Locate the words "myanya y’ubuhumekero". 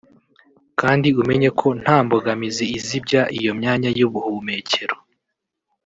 3.59-4.95